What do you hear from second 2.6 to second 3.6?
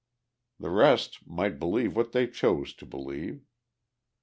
to believe.